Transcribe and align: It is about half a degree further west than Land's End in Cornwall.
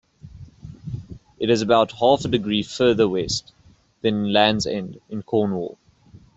It 1.37 1.51
is 1.51 1.61
about 1.61 1.91
half 1.91 2.25
a 2.25 2.27
degree 2.27 2.63
further 2.63 3.07
west 3.07 3.51
than 4.01 4.33
Land's 4.33 4.65
End 4.65 4.99
in 5.11 5.21
Cornwall. 5.21 5.77